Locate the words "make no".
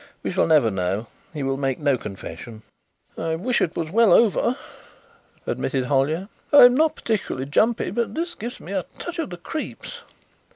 1.57-1.95